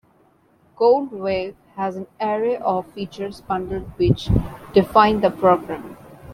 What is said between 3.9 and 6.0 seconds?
which define the program.